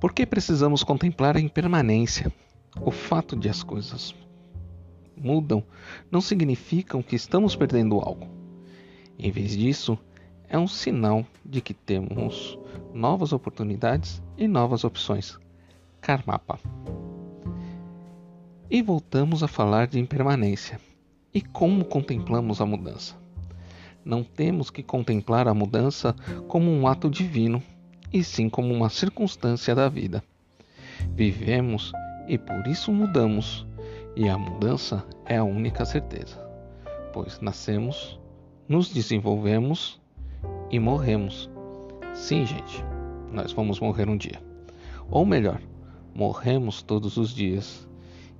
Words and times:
Por 0.00 0.14
que 0.14 0.24
precisamos 0.24 0.82
contemplar 0.82 1.36
a 1.36 1.40
impermanência? 1.40 2.32
O 2.80 2.90
fato 2.90 3.36
de 3.36 3.50
as 3.50 3.62
coisas 3.62 4.14
mudam 5.14 5.62
não 6.10 6.22
significam 6.22 7.02
que 7.02 7.14
estamos 7.14 7.54
perdendo 7.54 8.00
algo. 8.00 8.26
Em 9.18 9.30
vez 9.30 9.54
disso, 9.54 9.98
é 10.48 10.58
um 10.58 10.66
sinal 10.66 11.26
de 11.44 11.60
que 11.60 11.74
temos 11.74 12.58
novas 12.94 13.34
oportunidades 13.34 14.22
e 14.38 14.48
novas 14.48 14.84
opções. 14.84 15.38
Karmapa. 16.00 16.58
E 18.70 18.80
voltamos 18.80 19.42
a 19.42 19.48
falar 19.48 19.86
de 19.86 20.00
impermanência 20.00 20.80
e 21.34 21.42
como 21.42 21.84
contemplamos 21.84 22.62
a 22.62 22.64
mudança. 22.64 23.16
Não 24.02 24.24
temos 24.24 24.70
que 24.70 24.82
contemplar 24.82 25.46
a 25.46 25.52
mudança 25.52 26.16
como 26.48 26.70
um 26.70 26.88
ato 26.88 27.10
divino, 27.10 27.62
e 28.12 28.24
sim 28.24 28.48
como 28.48 28.72
uma 28.72 28.88
circunstância 28.88 29.74
da 29.74 29.88
vida. 29.88 30.22
Vivemos 31.14 31.92
e 32.28 32.38
por 32.38 32.66
isso 32.66 32.92
mudamos, 32.92 33.66
e 34.14 34.28
a 34.28 34.36
mudança 34.36 35.04
é 35.26 35.36
a 35.36 35.44
única 35.44 35.84
certeza, 35.84 36.36
pois 37.12 37.40
nascemos, 37.40 38.18
nos 38.68 38.92
desenvolvemos 38.92 40.00
e 40.70 40.78
morremos. 40.78 41.50
Sim, 42.14 42.44
gente, 42.44 42.84
nós 43.32 43.52
vamos 43.52 43.80
morrer 43.80 44.08
um 44.08 44.16
dia. 44.16 44.40
Ou 45.10 45.26
melhor, 45.26 45.60
morremos 46.14 46.82
todos 46.82 47.16
os 47.16 47.34
dias, 47.34 47.88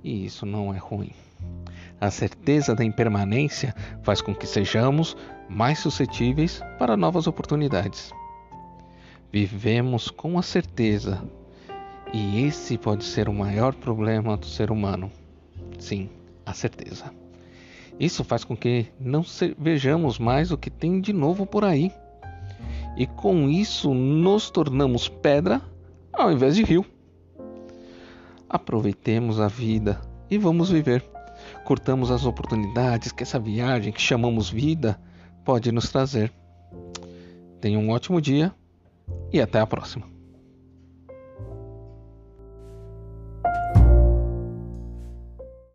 e 0.03 0.25
isso 0.25 0.45
não 0.45 0.73
é 0.73 0.77
ruim. 0.77 1.11
A 1.99 2.09
certeza 2.09 2.73
da 2.73 2.83
impermanência 2.83 3.75
faz 4.03 4.21
com 4.21 4.33
que 4.33 4.47
sejamos 4.47 5.15
mais 5.49 5.79
suscetíveis 5.79 6.61
para 6.79 6.97
novas 6.97 7.27
oportunidades. 7.27 8.11
Vivemos 9.31 10.09
com 10.09 10.37
a 10.37 10.41
certeza, 10.41 11.23
e 12.13 12.43
esse 12.43 12.77
pode 12.77 13.03
ser 13.03 13.29
o 13.29 13.33
maior 13.33 13.73
problema 13.73 14.35
do 14.35 14.45
ser 14.45 14.71
humano. 14.71 15.11
Sim, 15.79 16.09
a 16.45 16.53
certeza. 16.53 17.13
Isso 17.99 18.23
faz 18.23 18.43
com 18.43 18.55
que 18.55 18.87
não 18.99 19.23
vejamos 19.57 20.19
mais 20.19 20.51
o 20.51 20.57
que 20.57 20.69
tem 20.69 20.99
de 20.99 21.13
novo 21.13 21.45
por 21.45 21.63
aí. 21.63 21.91
E 22.97 23.07
com 23.07 23.49
isso 23.49 23.93
nos 23.93 24.49
tornamos 24.49 25.07
pedra 25.07 25.61
ao 26.11 26.31
invés 26.31 26.55
de 26.55 26.63
rio. 26.63 26.85
Aproveitemos 28.49 29.39
a 29.39 29.47
vida 29.47 30.01
e 30.29 30.37
vamos 30.37 30.69
viver 30.69 31.03
curtamos 31.63 32.11
as 32.11 32.25
oportunidades 32.25 33.11
que 33.11 33.23
essa 33.23 33.39
viagem 33.39 33.91
que 33.91 34.01
chamamos 34.01 34.49
vida 34.49 34.99
pode 35.43 35.71
nos 35.71 35.89
trazer. 35.89 36.31
Tenha 37.59 37.77
um 37.77 37.89
ótimo 37.89 38.19
dia 38.19 38.53
e 39.31 39.41
até 39.41 39.59
a 39.59 39.67
próxima. 39.67 40.20